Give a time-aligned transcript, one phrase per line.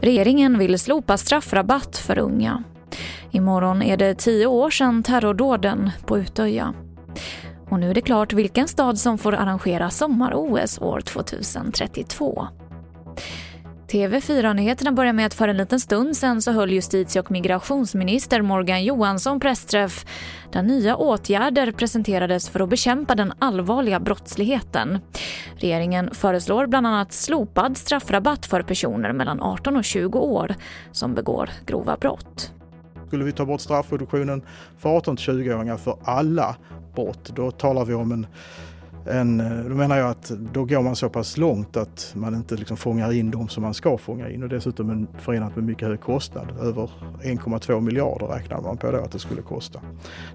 [0.00, 2.64] Regeringen vill slopa straffrabatt för unga.
[3.30, 6.74] Imorgon är det tio år sedan terrordåden på Utöja.
[7.68, 12.48] Och nu är det klart vilken stad som får arrangera sommar-OS år 2032.
[13.92, 18.84] TV4-nyheterna börjar med att för en liten stund sen så höll justitie och migrationsminister Morgan
[18.84, 20.06] Johansson pressträff
[20.52, 24.98] där nya åtgärder presenterades för att bekämpa den allvarliga brottsligheten.
[25.56, 30.54] Regeringen föreslår bland annat slopad straffrabatt för personer mellan 18 och 20 år
[30.92, 32.52] som begår grova brott.
[33.06, 34.42] Skulle vi ta bort straffreduktionen
[34.78, 36.56] för 18 20-åringar för alla
[36.94, 38.26] brott, då talar vi om en
[39.06, 42.56] en, eh, då menar jag att då går man så pass långt att man inte
[42.56, 45.88] liksom fångar in de som man ska fånga in och dessutom en, förenat med mycket
[45.88, 46.48] hög kostnad.
[46.60, 46.90] Över
[47.22, 49.80] 1,2 miljarder räknar man på då att det skulle kosta.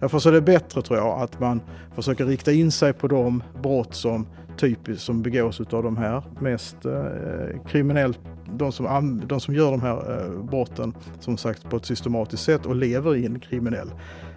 [0.00, 1.60] Därför så är det bättre tror jag att man
[1.94, 6.84] försöker rikta in sig på de brott som typiskt som begås av de här mest
[6.84, 8.18] eh, kriminellt,
[8.52, 12.66] de som, de som gör de här eh, brotten som sagt på ett systematiskt sätt
[12.66, 13.90] och lever i en kriminell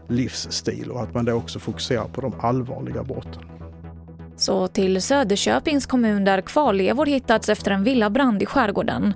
[0.07, 3.56] livsstil och att man då också fokuserar på de allvarliga brotten.
[4.37, 9.13] Så till Söderköpings kommun där kvarlevor hittats efter en villabrand i skärgården.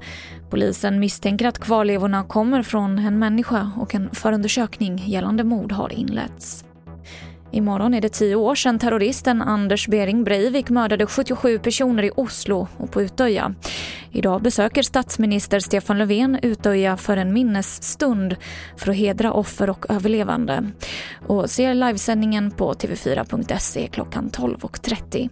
[0.49, 6.65] Polisen misstänker att kvarlevorna kommer från en människa och en förundersökning gällande mord har inletts.
[7.51, 12.67] Imorgon är det tio år sedan terroristen Anders Behring Breivik mördade 77 personer i Oslo
[12.77, 13.55] och på Utöja.
[14.11, 18.35] Idag besöker statsminister Stefan Löfven Utöja för en minnesstund
[18.77, 20.71] för att hedra offer och överlevande.
[21.27, 25.29] Och ser livesändningen på tv4.se klockan 12.30.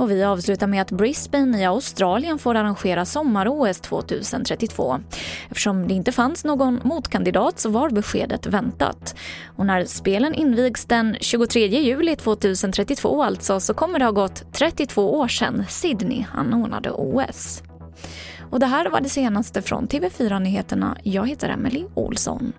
[0.00, 5.00] Och vi avslutar med att Brisbane i Australien får arrangera sommar-OS 2032.
[5.48, 9.14] Eftersom det inte fanns någon motkandidat så var beskedet väntat.
[9.56, 15.18] Och när spelen invigs den 23 juli 2032 alltså så kommer det ha gått 32
[15.18, 17.62] år sedan Sydney anordnade OS.
[18.50, 20.96] Och det här var det senaste från TV4 Nyheterna.
[21.02, 22.52] Jag heter Emily Olsson.